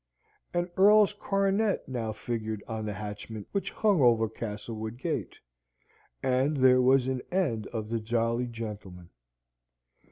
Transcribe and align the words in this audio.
An 0.51 0.67
earl's 0.77 1.13
coronet 1.13 1.87
now 1.87 2.11
figured 2.11 2.63
on 2.67 2.85
the 2.87 2.93
hatchment 2.95 3.47
which 3.51 3.69
hung 3.69 4.01
over 4.01 4.27
Castlewood 4.27 4.97
gate 4.97 5.35
and 6.23 6.57
there 6.57 6.81
was 6.81 7.05
an 7.05 7.21
end 7.31 7.67
of 7.67 7.89
the 7.89 7.99
jolly 7.99 8.47
gentleman. 8.47 9.11